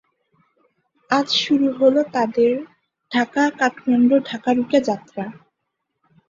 [1.09, 2.51] আজ শুরু হলো তাদের
[3.11, 5.23] ঢাকা কাঠমান্ডু ঢাকা রুটে যাত্রা।